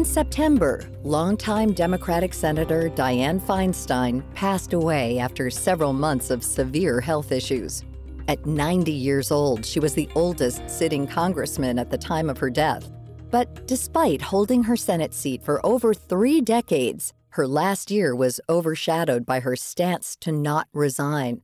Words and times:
In 0.00 0.06
September, 0.06 0.90
longtime 1.02 1.74
Democratic 1.74 2.32
Senator 2.32 2.88
Dianne 2.88 3.38
Feinstein 3.38 4.22
passed 4.34 4.72
away 4.72 5.18
after 5.18 5.50
several 5.50 5.92
months 5.92 6.30
of 6.30 6.42
severe 6.42 7.02
health 7.02 7.32
issues. 7.32 7.84
At 8.26 8.46
90 8.46 8.90
years 8.92 9.30
old, 9.30 9.66
she 9.66 9.78
was 9.78 9.92
the 9.92 10.08
oldest 10.14 10.70
sitting 10.70 11.06
congressman 11.06 11.78
at 11.78 11.90
the 11.90 11.98
time 11.98 12.30
of 12.30 12.38
her 12.38 12.48
death. 12.48 12.90
But 13.30 13.66
despite 13.66 14.22
holding 14.22 14.62
her 14.62 14.74
Senate 14.74 15.12
seat 15.12 15.42
for 15.42 15.60
over 15.66 15.92
three 15.92 16.40
decades, 16.40 17.12
her 17.32 17.46
last 17.46 17.90
year 17.90 18.16
was 18.16 18.40
overshadowed 18.48 19.26
by 19.26 19.40
her 19.40 19.54
stance 19.54 20.16
to 20.20 20.32
not 20.32 20.66
resign. 20.72 21.42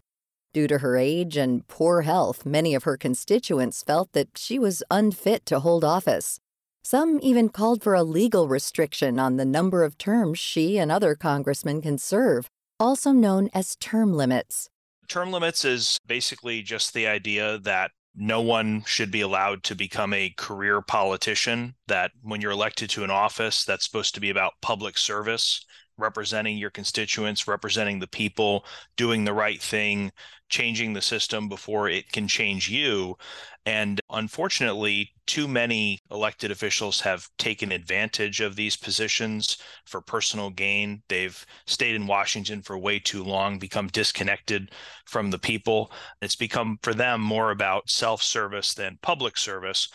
Due 0.54 0.66
to 0.66 0.78
her 0.78 0.96
age 0.96 1.36
and 1.36 1.68
poor 1.68 2.00
health, 2.00 2.46
many 2.46 2.74
of 2.74 2.84
her 2.84 2.96
constituents 2.96 3.82
felt 3.82 4.12
that 4.12 4.28
she 4.34 4.58
was 4.58 4.82
unfit 4.90 5.44
to 5.44 5.60
hold 5.60 5.84
office. 5.84 6.40
Some 6.88 7.18
even 7.20 7.48
called 7.48 7.82
for 7.82 7.94
a 7.94 8.04
legal 8.04 8.46
restriction 8.46 9.18
on 9.18 9.38
the 9.38 9.44
number 9.44 9.82
of 9.82 9.98
terms 9.98 10.38
she 10.38 10.78
and 10.78 10.92
other 10.92 11.16
congressmen 11.16 11.82
can 11.82 11.98
serve, 11.98 12.48
also 12.78 13.10
known 13.10 13.50
as 13.52 13.74
term 13.74 14.14
limits. 14.14 14.70
Term 15.08 15.32
limits 15.32 15.64
is 15.64 15.98
basically 16.06 16.62
just 16.62 16.94
the 16.94 17.08
idea 17.08 17.58
that 17.58 17.90
no 18.14 18.40
one 18.40 18.84
should 18.86 19.10
be 19.10 19.20
allowed 19.20 19.64
to 19.64 19.74
become 19.74 20.14
a 20.14 20.32
career 20.36 20.80
politician, 20.80 21.74
that 21.88 22.12
when 22.22 22.40
you're 22.40 22.52
elected 22.52 22.88
to 22.90 23.02
an 23.02 23.10
office, 23.10 23.64
that's 23.64 23.84
supposed 23.84 24.14
to 24.14 24.20
be 24.20 24.30
about 24.30 24.52
public 24.62 24.96
service 24.96 25.66
representing 25.98 26.58
your 26.58 26.70
constituents, 26.70 27.48
representing 27.48 27.98
the 27.98 28.06
people, 28.06 28.64
doing 28.96 29.24
the 29.24 29.32
right 29.32 29.60
thing, 29.60 30.12
changing 30.48 30.92
the 30.92 31.02
system 31.02 31.48
before 31.48 31.88
it 31.88 32.12
can 32.12 32.28
change 32.28 32.68
you. 32.68 33.16
And 33.64 34.00
unfortunately, 34.10 35.12
too 35.26 35.48
many 35.48 35.98
elected 36.10 36.52
officials 36.52 37.00
have 37.00 37.28
taken 37.36 37.72
advantage 37.72 38.40
of 38.40 38.54
these 38.54 38.76
positions 38.76 39.58
for 39.84 40.00
personal 40.00 40.50
gain. 40.50 41.02
They've 41.08 41.44
stayed 41.66 41.96
in 41.96 42.06
Washington 42.06 42.62
for 42.62 42.78
way 42.78 43.00
too 43.00 43.24
long, 43.24 43.58
become 43.58 43.88
disconnected 43.88 44.70
from 45.04 45.30
the 45.30 45.38
people. 45.38 45.90
It's 46.22 46.36
become 46.36 46.78
for 46.82 46.94
them 46.94 47.20
more 47.20 47.50
about 47.50 47.90
self 47.90 48.22
service 48.22 48.72
than 48.74 48.98
public 49.02 49.36
service. 49.36 49.88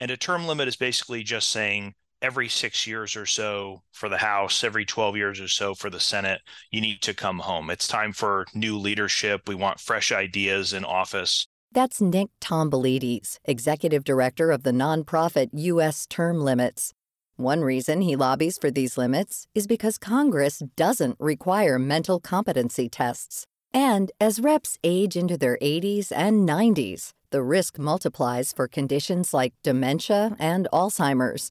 And 0.00 0.10
a 0.10 0.16
term 0.16 0.46
limit 0.46 0.68
is 0.68 0.76
basically 0.76 1.22
just 1.22 1.50
saying, 1.50 1.94
every 2.22 2.48
six 2.48 2.86
years 2.86 3.16
or 3.16 3.26
so 3.26 3.82
for 3.92 4.08
the 4.08 4.18
House, 4.18 4.64
every 4.64 4.84
12 4.84 5.16
years 5.16 5.40
or 5.40 5.48
so 5.48 5.74
for 5.74 5.90
the 5.90 6.00
Senate, 6.00 6.40
you 6.70 6.80
need 6.80 7.02
to 7.02 7.14
come 7.14 7.38
home. 7.38 7.70
It's 7.70 7.88
time 7.88 8.12
for 8.12 8.46
new 8.54 8.78
leadership. 8.78 9.48
We 9.48 9.54
want 9.54 9.80
fresh 9.80 10.12
ideas 10.12 10.72
in 10.72 10.84
office. 10.84 11.46
That's 11.72 12.00
Nick 12.00 12.28
Tomboulides, 12.40 13.38
executive 13.44 14.02
director 14.02 14.50
of 14.50 14.62
the 14.62 14.72
nonprofit 14.72 15.50
U.S. 15.52 16.06
Term 16.06 16.40
Limits. 16.40 16.94
One 17.36 17.60
reason 17.60 18.00
he 18.00 18.16
lobbies 18.16 18.58
for 18.58 18.70
these 18.70 18.98
limits 18.98 19.46
is 19.54 19.66
because 19.66 19.98
Congress 19.98 20.62
doesn't 20.76 21.16
require 21.20 21.78
mental 21.78 22.18
competency 22.18 22.88
tests. 22.88 23.46
And 23.72 24.10
as 24.20 24.40
reps 24.40 24.78
age 24.82 25.16
into 25.16 25.36
their 25.36 25.58
80s 25.62 26.10
and 26.10 26.48
90s, 26.48 27.12
the 27.30 27.42
risk 27.42 27.78
multiplies 27.78 28.52
for 28.52 28.66
conditions 28.66 29.34
like 29.34 29.52
dementia 29.62 30.34
and 30.38 30.66
Alzheimer's. 30.72 31.50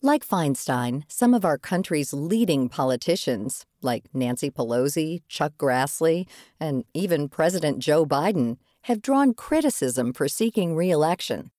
Like 0.00 0.24
Feinstein, 0.24 1.02
some 1.08 1.34
of 1.34 1.44
our 1.44 1.58
country's 1.58 2.12
leading 2.12 2.68
politicians, 2.68 3.66
like 3.82 4.04
Nancy 4.14 4.48
Pelosi, 4.48 5.22
Chuck 5.26 5.54
Grassley, 5.58 6.28
and 6.60 6.84
even 6.94 7.28
President 7.28 7.80
Joe 7.80 8.06
Biden, 8.06 8.58
have 8.82 9.02
drawn 9.02 9.34
criticism 9.34 10.12
for 10.12 10.28
seeking 10.28 10.76
re 10.76 10.88
election. 10.92 11.50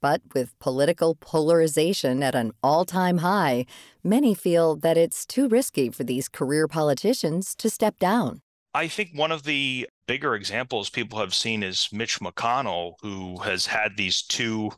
But 0.00 0.22
with 0.34 0.56
political 0.60 1.16
polarization 1.16 2.22
at 2.22 2.36
an 2.36 2.52
all 2.62 2.84
time 2.84 3.18
high, 3.18 3.66
many 4.04 4.36
feel 4.36 4.76
that 4.76 4.96
it's 4.96 5.26
too 5.26 5.48
risky 5.48 5.90
for 5.90 6.04
these 6.04 6.28
career 6.28 6.68
politicians 6.68 7.56
to 7.56 7.68
step 7.68 7.98
down. 7.98 8.40
I 8.72 8.86
think 8.86 9.10
one 9.14 9.32
of 9.32 9.42
the 9.42 9.88
bigger 10.06 10.36
examples 10.36 10.90
people 10.90 11.18
have 11.18 11.34
seen 11.34 11.64
is 11.64 11.88
Mitch 11.90 12.20
McConnell, 12.20 12.94
who 13.02 13.38
has 13.38 13.66
had 13.66 13.96
these 13.96 14.22
two 14.22 14.70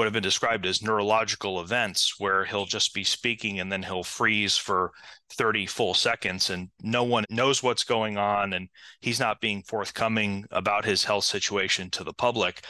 what 0.00 0.06
have 0.06 0.14
been 0.14 0.22
described 0.22 0.64
as 0.64 0.80
neurological 0.80 1.60
events 1.60 2.18
where 2.18 2.46
he'll 2.46 2.64
just 2.64 2.94
be 2.94 3.04
speaking 3.04 3.60
and 3.60 3.70
then 3.70 3.82
he'll 3.82 4.02
freeze 4.02 4.56
for 4.56 4.92
30 5.34 5.66
full 5.66 5.92
seconds 5.92 6.48
and 6.48 6.70
no 6.82 7.04
one 7.04 7.26
knows 7.28 7.62
what's 7.62 7.84
going 7.84 8.16
on 8.16 8.54
and 8.54 8.70
he's 9.02 9.20
not 9.20 9.42
being 9.42 9.62
forthcoming 9.62 10.46
about 10.52 10.86
his 10.86 11.04
health 11.04 11.24
situation 11.24 11.90
to 11.90 12.02
the 12.02 12.14
public 12.14 12.64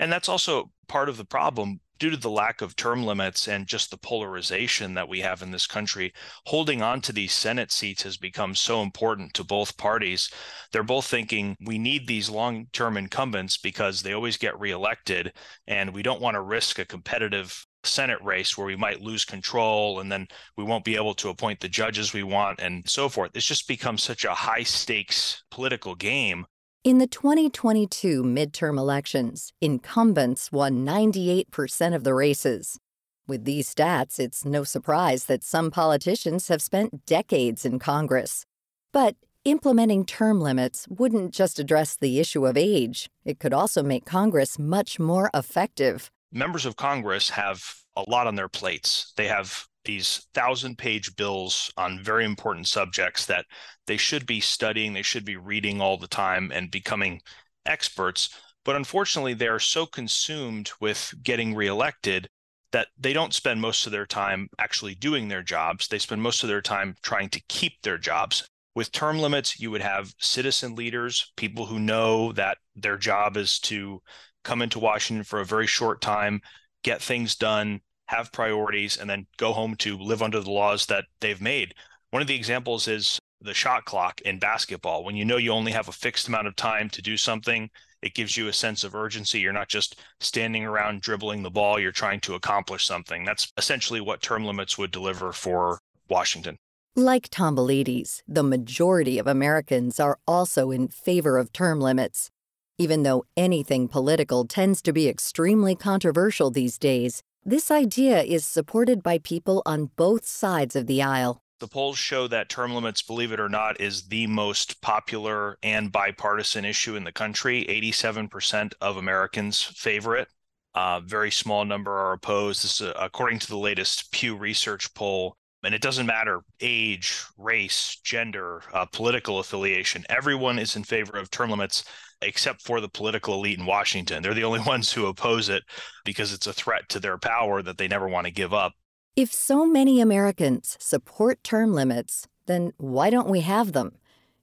and 0.00 0.10
that's 0.10 0.28
also 0.28 0.72
part 0.88 1.08
of 1.08 1.18
the 1.18 1.24
problem 1.24 1.78
due 2.00 2.10
to 2.10 2.16
the 2.16 2.30
lack 2.30 2.62
of 2.62 2.74
term 2.74 3.04
limits 3.04 3.46
and 3.46 3.66
just 3.66 3.90
the 3.90 3.98
polarization 3.98 4.94
that 4.94 5.08
we 5.08 5.20
have 5.20 5.42
in 5.42 5.50
this 5.50 5.66
country, 5.66 6.12
holding 6.46 6.80
on 6.80 7.02
to 7.02 7.12
these 7.12 7.34
Senate 7.34 7.70
seats 7.70 8.02
has 8.02 8.16
become 8.16 8.54
so 8.54 8.80
important 8.80 9.34
to 9.34 9.44
both 9.44 9.76
parties. 9.76 10.30
They're 10.72 10.82
both 10.82 11.04
thinking 11.04 11.54
we 11.64 11.78
need 11.78 12.08
these 12.08 12.30
long 12.30 12.66
term 12.72 12.96
incumbents 12.96 13.58
because 13.58 14.02
they 14.02 14.14
always 14.14 14.38
get 14.38 14.58
reelected, 14.58 15.34
and 15.66 15.92
we 15.92 16.02
don't 16.02 16.22
want 16.22 16.34
to 16.34 16.40
risk 16.40 16.78
a 16.78 16.86
competitive 16.86 17.66
Senate 17.84 18.22
race 18.22 18.56
where 18.56 18.66
we 18.66 18.76
might 18.76 19.02
lose 19.02 19.24
control 19.24 20.00
and 20.00 20.10
then 20.10 20.26
we 20.56 20.64
won't 20.64 20.84
be 20.84 20.96
able 20.96 21.14
to 21.14 21.28
appoint 21.28 21.60
the 21.60 21.68
judges 21.68 22.12
we 22.12 22.22
want 22.22 22.60
and 22.60 22.88
so 22.88 23.08
forth. 23.08 23.30
It's 23.34 23.46
just 23.46 23.68
become 23.68 23.98
such 23.98 24.24
a 24.24 24.34
high 24.34 24.64
stakes 24.64 25.42
political 25.50 25.94
game 25.94 26.46
in 26.82 26.96
the 26.96 27.06
2022 27.06 28.22
midterm 28.22 28.78
elections, 28.78 29.52
incumbents 29.60 30.50
won 30.50 30.84
98% 30.84 31.94
of 31.94 32.04
the 32.04 32.14
races. 32.14 32.78
With 33.26 33.44
these 33.44 33.72
stats, 33.72 34.18
it's 34.18 34.46
no 34.46 34.64
surprise 34.64 35.26
that 35.26 35.44
some 35.44 35.70
politicians 35.70 36.48
have 36.48 36.62
spent 36.62 37.04
decades 37.04 37.66
in 37.66 37.78
Congress. 37.80 38.46
But 38.94 39.16
implementing 39.44 40.06
term 40.06 40.40
limits 40.40 40.86
wouldn't 40.88 41.34
just 41.34 41.58
address 41.58 41.96
the 41.96 42.18
issue 42.18 42.46
of 42.46 42.56
age, 42.56 43.10
it 43.26 43.38
could 43.38 43.52
also 43.52 43.82
make 43.82 44.06
Congress 44.06 44.58
much 44.58 44.98
more 44.98 45.30
effective. 45.34 46.10
Members 46.32 46.64
of 46.64 46.76
Congress 46.76 47.28
have 47.28 47.62
a 47.94 48.08
lot 48.08 48.26
on 48.26 48.36
their 48.36 48.48
plates. 48.48 49.12
They 49.16 49.26
have 49.26 49.68
these 49.84 50.26
thousand 50.34 50.78
page 50.78 51.16
bills 51.16 51.72
on 51.76 52.02
very 52.02 52.24
important 52.24 52.68
subjects 52.68 53.26
that 53.26 53.46
they 53.86 53.96
should 53.96 54.26
be 54.26 54.40
studying, 54.40 54.92
they 54.92 55.02
should 55.02 55.24
be 55.24 55.36
reading 55.36 55.80
all 55.80 55.96
the 55.96 56.08
time 56.08 56.50
and 56.54 56.70
becoming 56.70 57.20
experts. 57.66 58.30
But 58.64 58.76
unfortunately, 58.76 59.34
they 59.34 59.48
are 59.48 59.58
so 59.58 59.86
consumed 59.86 60.70
with 60.80 61.14
getting 61.22 61.54
reelected 61.54 62.28
that 62.72 62.88
they 62.98 63.12
don't 63.12 63.34
spend 63.34 63.60
most 63.60 63.86
of 63.86 63.92
their 63.92 64.06
time 64.06 64.48
actually 64.58 64.94
doing 64.94 65.28
their 65.28 65.42
jobs. 65.42 65.88
They 65.88 65.98
spend 65.98 66.22
most 66.22 66.42
of 66.42 66.48
their 66.48 66.62
time 66.62 66.94
trying 67.02 67.30
to 67.30 67.42
keep 67.48 67.72
their 67.82 67.98
jobs. 67.98 68.46
With 68.74 68.92
term 68.92 69.18
limits, 69.18 69.58
you 69.58 69.70
would 69.72 69.80
have 69.80 70.14
citizen 70.20 70.76
leaders, 70.76 71.32
people 71.36 71.66
who 71.66 71.80
know 71.80 72.32
that 72.32 72.58
their 72.76 72.96
job 72.96 73.36
is 73.36 73.58
to 73.60 74.00
come 74.44 74.62
into 74.62 74.78
Washington 74.78 75.24
for 75.24 75.40
a 75.40 75.44
very 75.44 75.66
short 75.66 76.00
time, 76.00 76.40
get 76.84 77.02
things 77.02 77.34
done, 77.34 77.80
have 78.10 78.32
priorities, 78.32 78.96
and 78.96 79.08
then 79.08 79.26
go 79.36 79.52
home 79.52 79.76
to 79.76 79.96
live 79.96 80.20
under 80.20 80.40
the 80.40 80.50
laws 80.50 80.86
that 80.86 81.04
they've 81.20 81.40
made. 81.40 81.74
One 82.10 82.20
of 82.20 82.28
the 82.28 82.34
examples 82.34 82.88
is 82.88 83.20
the 83.40 83.54
shot 83.54 83.84
clock 83.84 84.20
in 84.22 84.40
basketball. 84.40 85.04
When 85.04 85.14
you 85.14 85.24
know 85.24 85.36
you 85.36 85.52
only 85.52 85.72
have 85.72 85.88
a 85.88 85.92
fixed 85.92 86.26
amount 86.26 86.48
of 86.48 86.56
time 86.56 86.90
to 86.90 87.00
do 87.00 87.16
something, 87.16 87.70
it 88.02 88.14
gives 88.14 88.36
you 88.36 88.48
a 88.48 88.52
sense 88.52 88.82
of 88.82 88.96
urgency. 88.96 89.38
You're 89.38 89.52
not 89.52 89.68
just 89.68 90.00
standing 90.18 90.64
around 90.64 91.02
dribbling 91.02 91.42
the 91.42 91.50
ball, 91.50 91.78
you're 91.78 91.92
trying 91.92 92.20
to 92.20 92.34
accomplish 92.34 92.84
something. 92.84 93.24
That's 93.24 93.52
essentially 93.56 94.00
what 94.00 94.22
term 94.22 94.44
limits 94.44 94.76
would 94.76 94.90
deliver 94.90 95.32
for 95.32 95.78
Washington. 96.08 96.56
Like 96.96 97.30
Tomboulides, 97.30 98.22
the 98.26 98.42
majority 98.42 99.18
of 99.18 99.28
Americans 99.28 100.00
are 100.00 100.18
also 100.26 100.72
in 100.72 100.88
favor 100.88 101.38
of 101.38 101.52
term 101.52 101.80
limits. 101.80 102.30
Even 102.76 103.04
though 103.04 103.24
anything 103.36 103.86
political 103.86 104.46
tends 104.46 104.82
to 104.82 104.92
be 104.92 105.08
extremely 105.08 105.76
controversial 105.76 106.50
these 106.50 106.78
days, 106.78 107.22
this 107.44 107.70
idea 107.70 108.22
is 108.22 108.44
supported 108.44 109.02
by 109.02 109.18
people 109.18 109.62
on 109.64 109.90
both 109.96 110.26
sides 110.26 110.76
of 110.76 110.86
the 110.86 111.02
aisle. 111.02 111.42
The 111.60 111.68
polls 111.68 111.98
show 111.98 112.26
that 112.28 112.48
term 112.48 112.74
limits, 112.74 113.02
believe 113.02 113.32
it 113.32 113.40
or 113.40 113.48
not, 113.48 113.80
is 113.80 114.08
the 114.08 114.26
most 114.26 114.80
popular 114.80 115.58
and 115.62 115.92
bipartisan 115.92 116.64
issue 116.64 116.96
in 116.96 117.04
the 117.04 117.12
country. 117.12 117.66
87% 117.68 118.72
of 118.80 118.96
Americans 118.96 119.62
favor 119.62 120.16
it. 120.16 120.28
A 120.74 121.02
very 121.04 121.30
small 121.30 121.64
number 121.64 121.92
are 121.92 122.12
opposed. 122.12 122.64
This 122.64 122.80
is 122.80 122.92
according 122.98 123.40
to 123.40 123.48
the 123.48 123.58
latest 123.58 124.10
Pew 124.12 124.36
Research 124.36 124.94
poll. 124.94 125.36
And 125.62 125.74
it 125.74 125.82
doesn't 125.82 126.06
matter 126.06 126.40
age, 126.60 127.22
race, 127.36 127.98
gender, 128.02 128.62
uh, 128.72 128.86
political 128.86 129.38
affiliation. 129.38 130.04
Everyone 130.08 130.58
is 130.58 130.76
in 130.76 130.84
favor 130.84 131.18
of 131.18 131.30
term 131.30 131.50
limits 131.50 131.84
except 132.22 132.62
for 132.62 132.80
the 132.80 132.88
political 132.88 133.34
elite 133.34 133.58
in 133.58 133.66
Washington. 133.66 134.22
They're 134.22 134.34
the 134.34 134.44
only 134.44 134.60
ones 134.66 134.92
who 134.92 135.06
oppose 135.06 135.48
it 135.48 135.62
because 136.04 136.32
it's 136.32 136.46
a 136.46 136.52
threat 136.52 136.88
to 136.90 137.00
their 137.00 137.18
power 137.18 137.62
that 137.62 137.78
they 137.78 137.88
never 137.88 138.08
want 138.08 138.26
to 138.26 138.32
give 138.32 138.54
up. 138.54 138.72
If 139.16 139.32
so 139.32 139.66
many 139.66 140.00
Americans 140.00 140.76
support 140.80 141.42
term 141.42 141.74
limits, 141.74 142.26
then 142.46 142.72
why 142.78 143.10
don't 143.10 143.28
we 143.28 143.40
have 143.40 143.72
them? 143.72 143.92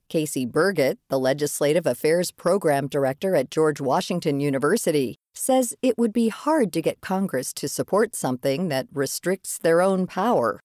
Casey 0.10 0.46
Burgat, 0.46 0.98
the 1.10 1.19
Legislative 1.19 1.86
Affairs 1.86 2.31
Program 2.31 2.88
Director 2.88 3.36
at 3.36 3.52
George 3.52 3.81
Washington 3.81 4.40
University, 4.40 5.19
says 5.34 5.75
it 5.81 5.98
would 5.98 6.14
be 6.14 6.30
hard 6.30 6.72
to 6.74 6.81
get 6.81 7.02
Congress 7.02 7.52
to 7.54 7.68
support 7.68 8.16
something 8.16 8.69
that 8.69 8.88
restricts 8.94 9.58
their 9.58 9.81
own 9.81 10.08
power. 10.08 10.62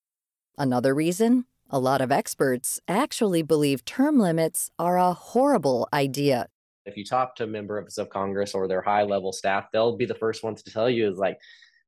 Another 0.58 0.94
reason? 0.94 1.46
A 1.70 1.78
lot 1.78 2.02
of 2.02 2.12
experts 2.12 2.78
actually 2.86 3.42
believe 3.42 3.84
term 3.84 4.18
limits 4.18 4.70
are 4.78 4.98
a 4.98 5.14
horrible 5.14 5.88
idea. 5.92 6.48
If 6.84 6.96
you 6.96 7.04
talk 7.04 7.36
to 7.36 7.46
members 7.46 7.96
of 7.96 8.10
Congress 8.10 8.52
or 8.54 8.68
their 8.68 8.82
high 8.82 9.04
level 9.04 9.32
staff, 9.32 9.68
they'll 9.72 9.96
be 9.96 10.04
the 10.04 10.14
first 10.14 10.44
ones 10.44 10.62
to 10.62 10.70
tell 10.70 10.90
you 10.90 11.08
is 11.08 11.16
like, 11.16 11.38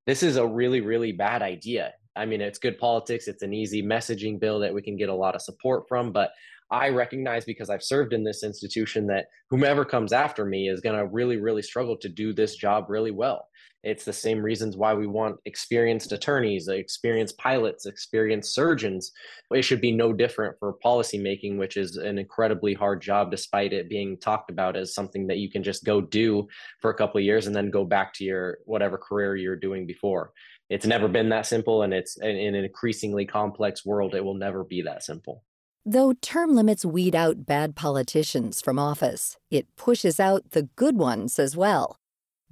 this 0.06 0.22
is 0.22 0.36
a 0.36 0.46
really, 0.46 0.80
really 0.80 1.12
bad 1.12 1.42
idea. 1.42 1.92
I 2.16 2.24
mean, 2.24 2.40
it's 2.40 2.58
good 2.58 2.78
politics. 2.78 3.28
It's 3.28 3.42
an 3.42 3.52
easy 3.52 3.82
messaging 3.82 4.40
bill 4.40 4.60
that 4.60 4.72
we 4.72 4.80
can 4.80 4.96
get 4.96 5.08
a 5.08 5.14
lot 5.14 5.34
of 5.34 5.42
support 5.42 5.84
from. 5.88 6.12
But 6.12 6.30
I 6.70 6.88
recognize 6.88 7.44
because 7.44 7.68
I've 7.68 7.82
served 7.82 8.12
in 8.14 8.24
this 8.24 8.42
institution 8.42 9.06
that 9.08 9.26
whomever 9.50 9.84
comes 9.84 10.12
after 10.12 10.46
me 10.46 10.68
is 10.68 10.80
going 10.80 10.98
to 10.98 11.06
really, 11.06 11.36
really 11.36 11.62
struggle 11.62 11.96
to 11.98 12.08
do 12.08 12.32
this 12.32 12.56
job 12.56 12.86
really 12.88 13.10
well. 13.10 13.48
It's 13.84 14.04
the 14.04 14.12
same 14.12 14.42
reasons 14.42 14.76
why 14.76 14.94
we 14.94 15.06
want 15.06 15.36
experienced 15.44 16.12
attorneys, 16.12 16.68
experienced 16.68 17.36
pilots, 17.36 17.84
experienced 17.84 18.54
surgeons. 18.54 19.12
It 19.52 19.62
should 19.62 19.82
be 19.82 19.92
no 19.92 20.12
different 20.12 20.56
for 20.58 20.78
policymaking, 20.82 21.58
which 21.58 21.76
is 21.76 21.96
an 21.96 22.18
incredibly 22.18 22.72
hard 22.72 23.02
job, 23.02 23.30
despite 23.30 23.74
it 23.74 23.90
being 23.90 24.16
talked 24.18 24.50
about 24.50 24.74
as 24.74 24.94
something 24.94 25.26
that 25.26 25.36
you 25.36 25.50
can 25.50 25.62
just 25.62 25.84
go 25.84 26.00
do 26.00 26.48
for 26.80 26.90
a 26.90 26.94
couple 26.94 27.18
of 27.18 27.24
years 27.24 27.46
and 27.46 27.54
then 27.54 27.70
go 27.70 27.84
back 27.84 28.14
to 28.14 28.24
your 28.24 28.58
whatever 28.64 28.96
career 28.96 29.36
you're 29.36 29.54
doing 29.54 29.86
before. 29.86 30.32
It's 30.70 30.86
never 30.86 31.06
been 31.06 31.28
that 31.28 31.46
simple, 31.46 31.82
and 31.82 31.92
it's 31.92 32.16
in 32.16 32.36
an 32.36 32.54
increasingly 32.54 33.26
complex 33.26 33.84
world, 33.84 34.14
it 34.14 34.24
will 34.24 34.34
never 34.34 34.64
be 34.64 34.80
that 34.82 35.02
simple. 35.02 35.44
Though 35.84 36.14
term 36.14 36.54
limits 36.54 36.86
weed 36.86 37.14
out 37.14 37.44
bad 37.44 37.76
politicians 37.76 38.62
from 38.62 38.78
office, 38.78 39.36
it 39.50 39.66
pushes 39.76 40.18
out 40.18 40.52
the 40.52 40.62
good 40.74 40.96
ones 40.96 41.38
as 41.38 41.54
well. 41.54 41.98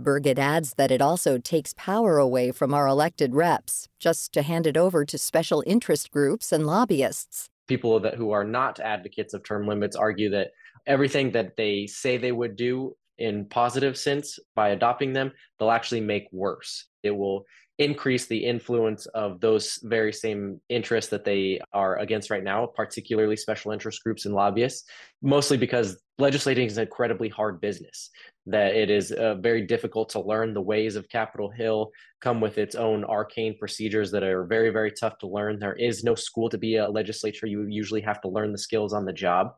Burgat 0.01 0.39
adds 0.39 0.75
that 0.75 0.91
it 0.91 1.01
also 1.03 1.39
takes 1.39 1.75
power 1.77 2.19
away 2.19 2.51
from 2.51 2.75
our 2.75 2.87
elected 2.87 3.35
reps, 3.35 3.89
just 3.99 4.33
to 4.33 4.43
hand 4.43 4.67
it 4.67 4.77
over 4.77 5.05
to 5.05 5.19
special 5.19 5.63
interest 5.67 6.11
groups 6.11 6.53
and 6.53 6.67
lobbyists. 6.67 7.49
People 7.69 8.01
that 8.01 8.15
who 8.15 8.33
are 8.33 8.45
not 8.45 8.81
advocates 8.81 9.35
of 9.35 9.45
term 9.45 9.67
limits 9.67 9.97
argue 9.97 10.31
that 10.31 10.51
everything 10.87 11.31
that 11.33 11.57
they 11.57 11.87
say 11.87 12.17
they 12.17 12.33
would 12.33 12.57
do 12.57 12.97
in 13.19 13.47
positive 13.47 13.97
sense 13.97 14.39
by 14.55 14.71
adopting 14.71 15.13
them, 15.13 15.33
they'll 15.59 15.71
actually 15.71 16.01
make 16.01 16.27
worse. 16.33 16.87
It 17.03 17.13
will 17.13 17.45
increase 17.79 18.27
the 18.27 18.45
influence 18.45 19.07
of 19.07 19.41
those 19.41 19.79
very 19.83 20.13
same 20.13 20.61
interests 20.69 21.11
that 21.11 21.25
they 21.25 21.61
are 21.73 21.99
against 21.99 22.31
right 22.31 22.45
now, 22.45 22.67
particularly 22.67 23.37
special 23.37 23.73
interest 23.73 24.03
groups 24.03 24.27
and 24.27 24.35
lobbyists, 24.35 24.85
mostly 25.23 25.57
because 25.57 26.01
legislating 26.23 26.67
is 26.67 26.79
an 26.79 26.85
incredibly 26.85 27.29
hard 27.29 27.61
business, 27.61 28.11
that 28.47 28.75
it 28.75 28.89
is 28.89 29.13
uh, 29.13 29.35
very 29.35 29.67
difficult 29.67 30.09
to 30.11 30.21
learn. 30.21 30.55
The 30.55 30.69
ways 30.75 30.97
of 30.97 31.09
Capitol 31.09 31.51
Hill 31.51 31.91
come 32.23 32.41
with 32.41 32.57
its 32.57 32.75
own 32.75 33.05
arcane 33.05 33.59
procedures 33.59 34.11
that 34.13 34.23
are 34.23 34.45
very, 34.45 34.71
very 34.71 34.93
tough 34.93 35.19
to 35.19 35.27
learn. 35.27 35.59
There 35.59 35.75
is 35.75 36.05
no 36.05 36.15
school 36.15 36.49
to 36.49 36.59
be 36.59 36.77
a 36.77 36.89
legislature. 36.89 37.47
You 37.47 37.67
usually 37.69 38.01
have 38.03 38.21
to 38.23 38.29
learn 38.29 38.53
the 38.53 38.59
skills 38.59 38.93
on 38.95 39.05
the 39.05 39.13
job. 39.13 39.49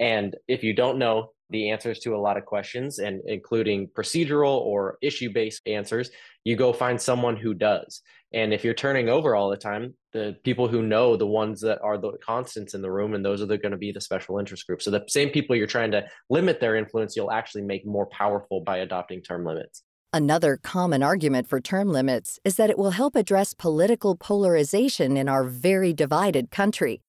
And 0.00 0.34
if 0.48 0.64
you 0.64 0.74
don't 0.74 0.98
know 0.98 1.32
the 1.50 1.70
answers 1.70 2.00
to 2.00 2.16
a 2.16 2.24
lot 2.26 2.36
of 2.36 2.44
questions 2.44 2.98
and 2.98 3.20
including 3.26 3.88
procedural 3.88 4.58
or 4.58 4.98
issue 5.00 5.30
based 5.32 5.62
answers, 5.66 6.10
you 6.46 6.54
go 6.54 6.72
find 6.72 7.00
someone 7.00 7.36
who 7.36 7.54
does. 7.54 8.02
And 8.32 8.54
if 8.54 8.62
you're 8.62 8.72
turning 8.72 9.08
over 9.08 9.34
all 9.34 9.50
the 9.50 9.56
time, 9.56 9.94
the 10.12 10.36
people 10.44 10.68
who 10.68 10.80
know 10.80 11.16
the 11.16 11.26
ones 11.26 11.60
that 11.62 11.80
are 11.82 11.98
the 11.98 12.12
constants 12.24 12.72
in 12.72 12.82
the 12.82 12.90
room, 12.90 13.14
and 13.14 13.24
those 13.24 13.42
are 13.42 13.46
going 13.46 13.72
to 13.72 13.76
be 13.76 13.90
the 13.90 14.00
special 14.00 14.38
interest 14.38 14.64
groups. 14.64 14.84
So 14.84 14.92
the 14.92 15.04
same 15.08 15.30
people 15.30 15.56
you're 15.56 15.66
trying 15.66 15.90
to 15.90 16.06
limit 16.30 16.60
their 16.60 16.76
influence, 16.76 17.16
you'll 17.16 17.32
actually 17.32 17.62
make 17.62 17.84
more 17.84 18.06
powerful 18.06 18.60
by 18.60 18.76
adopting 18.76 19.22
term 19.22 19.44
limits. 19.44 19.82
Another 20.12 20.56
common 20.56 21.02
argument 21.02 21.48
for 21.48 21.60
term 21.60 21.88
limits 21.88 22.38
is 22.44 22.54
that 22.54 22.70
it 22.70 22.78
will 22.78 22.92
help 22.92 23.16
address 23.16 23.52
political 23.52 24.14
polarization 24.14 25.16
in 25.16 25.28
our 25.28 25.42
very 25.42 25.92
divided 25.92 26.52
country. 26.52 27.02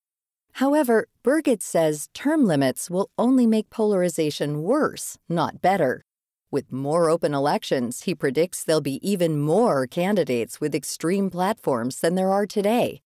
However, 0.53 1.09
Burgat 1.23 1.61
says 1.61 2.09
term 2.15 2.45
limits 2.45 2.89
will 2.89 3.11
only 3.19 3.45
make 3.45 3.69
polarization 3.69 4.63
worse, 4.63 5.19
not 5.29 5.61
better. 5.61 6.06
With 6.49 6.71
more 6.71 7.09
open 7.09 7.33
elections, 7.33 8.03
he 8.03 8.15
predicts 8.15 8.63
there'll 8.63 8.79
be 8.79 9.05
even 9.07 9.37
more 9.37 9.85
candidates 9.85 10.61
with 10.61 10.73
extreme 10.73 11.29
platforms 11.29 11.99
than 11.99 12.15
there 12.15 12.31
are 12.31 12.45
today. 12.45 13.01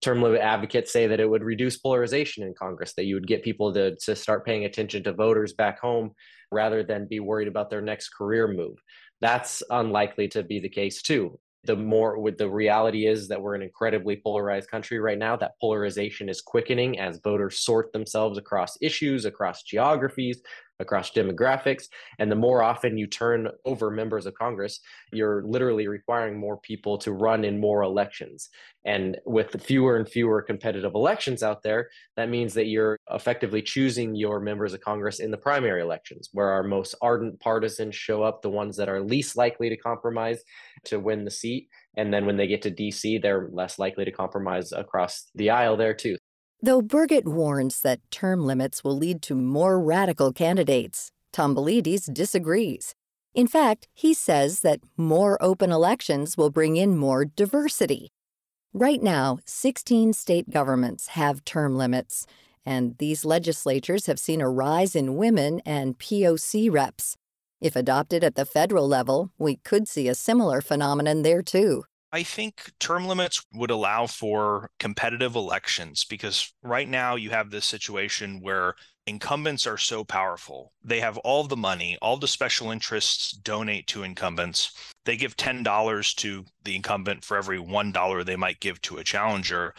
Term 0.00 0.22
limit 0.22 0.40
advocates 0.40 0.92
say 0.92 1.06
that 1.06 1.20
it 1.20 1.28
would 1.28 1.44
reduce 1.44 1.76
polarization 1.76 2.42
in 2.42 2.54
Congress, 2.54 2.94
that 2.94 3.04
you 3.04 3.14
would 3.14 3.26
get 3.26 3.42
people 3.42 3.70
to, 3.74 3.96
to 3.96 4.16
start 4.16 4.46
paying 4.46 4.64
attention 4.64 5.02
to 5.02 5.12
voters 5.12 5.52
back 5.52 5.78
home 5.78 6.12
rather 6.50 6.82
than 6.82 7.06
be 7.06 7.20
worried 7.20 7.48
about 7.48 7.68
their 7.68 7.82
next 7.82 8.08
career 8.10 8.48
move. 8.48 8.78
That's 9.20 9.62
unlikely 9.68 10.28
to 10.28 10.42
be 10.42 10.58
the 10.58 10.70
case, 10.70 11.02
too 11.02 11.38
the 11.66 11.76
more 11.76 12.18
with 12.18 12.38
the 12.38 12.48
reality 12.48 13.06
is 13.06 13.28
that 13.28 13.40
we're 13.40 13.54
an 13.54 13.62
incredibly 13.62 14.16
polarized 14.16 14.70
country 14.70 14.98
right 14.98 15.18
now 15.18 15.36
that 15.36 15.58
polarization 15.60 16.28
is 16.28 16.40
quickening 16.40 16.98
as 16.98 17.20
voters 17.22 17.58
sort 17.58 17.92
themselves 17.92 18.38
across 18.38 18.78
issues 18.80 19.24
across 19.24 19.64
geographies 19.64 20.40
across 20.80 21.10
demographics. 21.10 21.84
And 22.18 22.30
the 22.30 22.36
more 22.36 22.62
often 22.62 22.98
you 22.98 23.06
turn 23.06 23.48
over 23.64 23.90
members 23.90 24.26
of 24.26 24.34
Congress, 24.34 24.80
you're 25.12 25.42
literally 25.44 25.88
requiring 25.88 26.38
more 26.38 26.58
people 26.58 26.98
to 26.98 27.12
run 27.12 27.44
in 27.44 27.60
more 27.60 27.82
elections. 27.82 28.48
And 28.84 29.18
with 29.26 29.60
fewer 29.62 29.96
and 29.96 30.08
fewer 30.08 30.42
competitive 30.42 30.94
elections 30.94 31.42
out 31.42 31.62
there, 31.62 31.88
that 32.16 32.28
means 32.28 32.54
that 32.54 32.66
you're 32.66 32.98
effectively 33.10 33.60
choosing 33.60 34.14
your 34.14 34.38
members 34.38 34.74
of 34.74 34.80
Congress 34.80 35.18
in 35.18 35.30
the 35.32 35.36
primary 35.36 35.82
elections, 35.82 36.28
where 36.32 36.50
our 36.50 36.62
most 36.62 36.94
ardent 37.02 37.40
partisans 37.40 37.96
show 37.96 38.22
up, 38.22 38.42
the 38.42 38.50
ones 38.50 38.76
that 38.76 38.88
are 38.88 39.02
least 39.02 39.36
likely 39.36 39.68
to 39.68 39.76
compromise 39.76 40.40
to 40.84 41.00
win 41.00 41.24
the 41.24 41.30
seat. 41.30 41.68
And 41.96 42.12
then 42.14 42.26
when 42.26 42.36
they 42.36 42.46
get 42.46 42.62
to 42.62 42.70
DC, 42.70 43.20
they're 43.20 43.48
less 43.52 43.78
likely 43.78 44.04
to 44.04 44.12
compromise 44.12 44.70
across 44.72 45.30
the 45.34 45.50
aisle 45.50 45.76
there 45.76 45.94
too. 45.94 46.16
Though 46.62 46.80
Burgat 46.80 47.26
warns 47.26 47.82
that 47.82 48.00
term 48.10 48.46
limits 48.46 48.82
will 48.82 48.96
lead 48.96 49.20
to 49.22 49.34
more 49.34 49.78
radical 49.78 50.32
candidates, 50.32 51.12
Tomboulides 51.32 52.12
disagrees. 52.12 52.94
In 53.34 53.46
fact, 53.46 53.88
he 53.92 54.14
says 54.14 54.60
that 54.60 54.80
more 54.96 55.36
open 55.42 55.70
elections 55.70 56.38
will 56.38 56.48
bring 56.48 56.76
in 56.76 56.96
more 56.96 57.26
diversity. 57.26 58.10
Right 58.72 59.02
now, 59.02 59.38
16 59.44 60.14
state 60.14 60.48
governments 60.48 61.08
have 61.08 61.44
term 61.44 61.76
limits, 61.76 62.26
and 62.64 62.96
these 62.98 63.26
legislatures 63.26 64.06
have 64.06 64.18
seen 64.18 64.40
a 64.40 64.48
rise 64.48 64.96
in 64.96 65.16
women 65.16 65.60
and 65.66 65.98
POC 65.98 66.72
reps. 66.72 67.18
If 67.60 67.76
adopted 67.76 68.24
at 68.24 68.34
the 68.34 68.46
federal 68.46 68.88
level, 68.88 69.30
we 69.38 69.56
could 69.56 69.86
see 69.88 70.08
a 70.08 70.14
similar 70.14 70.62
phenomenon 70.62 71.20
there 71.20 71.42
too. 71.42 71.84
I 72.12 72.22
think 72.22 72.72
term 72.78 73.06
limits 73.06 73.44
would 73.52 73.70
allow 73.70 74.06
for 74.06 74.70
competitive 74.78 75.34
elections 75.34 76.04
because 76.04 76.52
right 76.62 76.88
now 76.88 77.16
you 77.16 77.30
have 77.30 77.50
this 77.50 77.66
situation 77.66 78.40
where 78.40 78.74
incumbents 79.06 79.66
are 79.66 79.78
so 79.78 80.04
powerful. 80.04 80.72
They 80.82 81.00
have 81.00 81.18
all 81.18 81.44
the 81.44 81.56
money, 81.56 81.98
all 82.02 82.16
the 82.16 82.28
special 82.28 82.70
interests 82.70 83.32
donate 83.32 83.86
to 83.88 84.02
incumbents. 84.02 84.72
They 85.04 85.16
give 85.16 85.36
$10 85.36 86.14
to 86.16 86.44
the 86.64 86.76
incumbent 86.76 87.24
for 87.24 87.36
every 87.36 87.58
$1 87.58 88.24
they 88.24 88.36
might 88.36 88.60
give 88.60 88.80
to 88.82 88.98
a 88.98 89.04
challenger. 89.04 89.74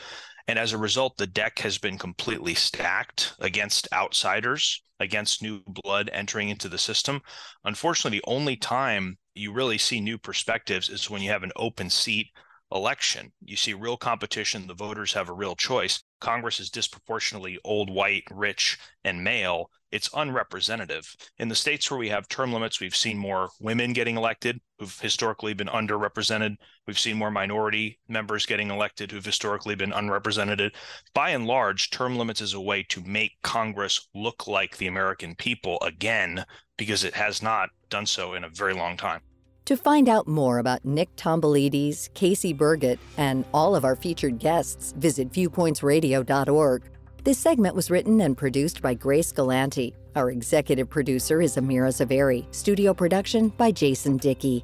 And 0.47 0.57
as 0.57 0.71
a 0.71 0.77
result, 0.77 1.17
the 1.17 1.27
deck 1.27 1.59
has 1.59 1.77
been 1.77 1.97
completely 1.97 2.53
stacked 2.55 3.33
against 3.39 3.87
outsiders, 3.91 4.81
against 4.99 5.41
new 5.41 5.61
blood 5.67 6.09
entering 6.13 6.49
into 6.49 6.69
the 6.69 6.77
system. 6.77 7.21
Unfortunately, 7.65 8.19
the 8.19 8.31
only 8.31 8.55
time 8.55 9.17
you 9.35 9.51
really 9.51 9.77
see 9.77 9.99
new 9.99 10.17
perspectives 10.17 10.89
is 10.89 11.09
when 11.09 11.21
you 11.21 11.31
have 11.31 11.43
an 11.43 11.51
open 11.55 11.89
seat 11.89 12.27
election. 12.71 13.31
You 13.43 13.55
see 13.55 13.73
real 13.73 13.97
competition. 13.97 14.67
The 14.67 14.73
voters 14.73 15.13
have 15.13 15.29
a 15.29 15.33
real 15.33 15.55
choice. 15.55 16.03
Congress 16.19 16.59
is 16.59 16.69
disproportionately 16.69 17.59
old, 17.63 17.89
white, 17.89 18.23
rich, 18.31 18.77
and 19.03 19.23
male. 19.23 19.69
It's 19.91 20.09
unrepresentative. 20.13 21.15
In 21.37 21.47
the 21.47 21.55
states 21.55 21.89
where 21.89 21.97
we 21.97 22.09
have 22.09 22.27
term 22.27 22.51
limits, 22.51 22.81
we've 22.81 22.95
seen 22.95 23.17
more 23.17 23.49
women 23.61 23.93
getting 23.93 24.17
elected 24.17 24.59
who've 24.79 24.99
historically 24.99 25.53
been 25.53 25.67
underrepresented. 25.67 26.55
We've 26.85 26.99
seen 26.99 27.17
more 27.17 27.31
minority 27.31 27.99
members 28.09 28.45
getting 28.45 28.69
elected 28.69 29.11
who've 29.11 29.25
historically 29.25 29.75
been 29.75 29.93
unrepresented. 29.93 30.75
By 31.13 31.29
and 31.29 31.47
large, 31.47 31.89
term 31.89 32.17
limits 32.17 32.41
is 32.41 32.53
a 32.53 32.59
way 32.59 32.83
to 32.89 33.01
make 33.01 33.37
Congress 33.43 34.09
look 34.13 34.45
like 34.45 34.77
the 34.77 34.87
American 34.87 35.35
people 35.35 35.77
again, 35.81 36.43
because 36.77 37.05
it 37.05 37.13
has 37.13 37.41
not 37.41 37.69
done 37.89 38.05
so 38.05 38.33
in 38.33 38.43
a 38.43 38.49
very 38.49 38.73
long 38.73 38.97
time. 38.97 39.21
To 39.67 39.75
find 39.75 40.07
out 40.07 40.29
more 40.29 40.59
about 40.59 40.85
Nick 40.85 41.13
Tomboulides, 41.17 42.13
Casey 42.13 42.53
Burgat, 42.53 42.99
and 43.17 43.43
all 43.53 43.75
of 43.75 43.83
our 43.83 43.97
featured 43.97 44.39
guests, 44.39 44.93
visit 44.93 45.29
viewpointsradio.org. 45.29 46.83
This 47.25 47.37
segment 47.37 47.75
was 47.75 47.91
written 47.91 48.21
and 48.21 48.37
produced 48.37 48.81
by 48.81 48.93
Grace 48.93 49.33
Galanti. 49.33 49.93
Our 50.15 50.31
executive 50.31 50.89
producer 50.89 51.41
is 51.41 51.57
Amira 51.57 51.89
Zaveri. 51.89 52.45
Studio 52.55 52.93
production 52.93 53.49
by 53.49 53.71
Jason 53.71 54.15
Dickey. 54.15 54.63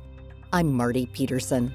I'm 0.54 0.72
Marty 0.72 1.08
Peterson. 1.08 1.74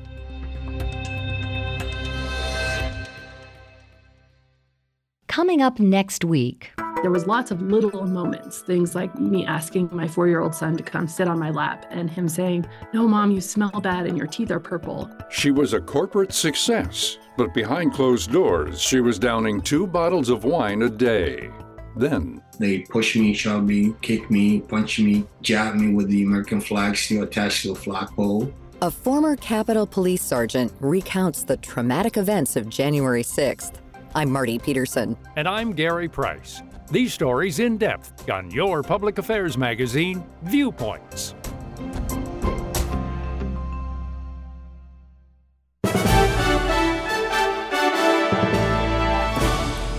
Coming 5.27 5.61
up 5.61 5.79
next 5.79 6.25
week. 6.25 6.71
There 7.03 7.13
was 7.13 7.29
lots 7.29 7.53
of 7.53 7.63
little 7.63 8.07
moments, 8.07 8.59
things 8.59 8.97
like 8.97 9.17
me 9.17 9.47
asking 9.47 9.89
my 9.93 10.09
four 10.09 10.27
year 10.27 10.41
old 10.41 10.53
son 10.53 10.77
to 10.77 10.83
come 10.83 11.07
sit 11.07 11.29
on 11.29 11.39
my 11.39 11.51
lap 11.51 11.87
and 11.91 12.11
him 12.11 12.29
saying, 12.29 12.67
No, 12.93 13.07
mom, 13.07 13.31
you 13.31 13.41
smell 13.41 13.71
bad 13.81 14.07
and 14.07 14.19
your 14.19 14.27
teeth 14.27 14.51
are 14.51 14.59
purple. 14.59 15.09
She 15.31 15.53
was 15.53 15.75
a 15.75 15.81
corporate 15.81 16.33
success, 16.33 17.19
but 17.37 17.55
behind 17.55 17.93
closed 17.93 18.33
doors, 18.33 18.81
she 18.81 19.01
was 19.01 19.21
downing 19.21 19.61
two 19.61 19.87
bottles 19.87 20.29
of 20.29 20.43
wine 20.43 20.83
a 20.83 20.91
day. 20.91 21.51
Then 21.95 22.43
they 22.59 22.81
push 22.81 23.15
me, 23.15 23.33
shove 23.33 23.63
me, 23.63 23.95
kick 24.03 24.29
me, 24.29 24.61
punch 24.61 24.99
me, 24.99 25.25
jab 25.41 25.77
me 25.77 25.95
with 25.95 26.09
the 26.09 26.25
American 26.25 26.61
flag 26.61 26.97
still 26.97 27.23
attached 27.23 27.63
to 27.63 27.73
a 27.73 27.75
flagpole. 27.77 28.53
A 28.83 28.91
former 28.91 29.37
Capitol 29.37 29.87
Police 29.87 30.23
sergeant 30.23 30.73
recounts 30.81 31.45
the 31.45 31.57
traumatic 31.59 32.17
events 32.17 32.57
of 32.57 32.69
January 32.69 33.23
6th. 33.23 33.75
I'm 34.15 34.31
Marty 34.31 34.59
Peterson. 34.59 35.17
And 35.37 35.47
I'm 35.47 35.73
Gary 35.73 36.09
Price. 36.09 36.63
These 36.91 37.13
stories 37.13 37.59
in 37.59 37.77
depth 37.77 38.29
on 38.31 38.51
your 38.51 38.83
public 38.83 39.19
affairs 39.19 39.59
magazine, 39.59 40.25
Viewpoints. 40.43 41.35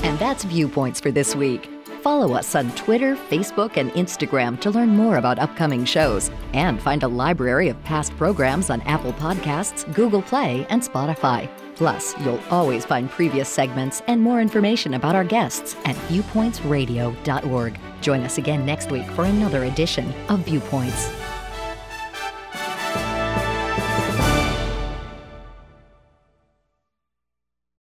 And 0.04 0.18
that's 0.18 0.44
Viewpoints 0.46 1.00
for 1.00 1.12
this 1.12 1.36
week. 1.36 1.70
Follow 2.02 2.34
us 2.34 2.56
on 2.56 2.72
Twitter, 2.72 3.16
Facebook, 3.16 3.78
and 3.78 3.92
Instagram 3.92 4.60
to 4.62 4.72
learn 4.72 4.90
more 4.90 5.18
about 5.18 5.38
upcoming 5.38 5.84
shows 5.86 6.32
and 6.54 6.82
find 6.82 7.04
a 7.04 7.08
library 7.08 7.68
of 7.68 7.82
past 7.84 8.16
programs 8.18 8.70
on 8.70 8.82
Apple 8.82 9.14
Podcasts, 9.14 9.92
Google 9.94 10.22
Play, 10.22 10.66
and 10.70 10.82
Spotify. 10.82 11.50
Plus, 11.80 12.14
you'll 12.20 12.42
always 12.52 12.84
find 12.84 13.10
previous 13.10 13.48
segments 13.48 14.02
and 14.08 14.22
more 14.22 14.42
information 14.42 14.96
about 14.96 15.16
our 15.16 15.24
guests 15.24 15.78
at 15.86 15.96
viewpointsradio.org. 16.10 17.80
Join 18.02 18.22
us 18.24 18.38
again 18.38 18.66
next 18.66 18.92
week 18.92 19.10
for 19.12 19.24
another 19.24 19.64
edition 19.64 20.14
of 20.28 20.40
Viewpoints. 20.42 21.10